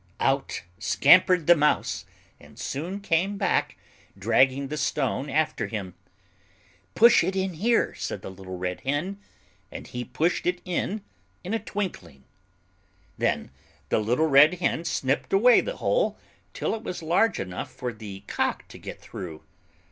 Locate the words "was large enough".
16.81-17.69